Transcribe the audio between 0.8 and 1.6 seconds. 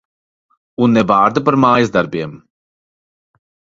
Un ne vārda par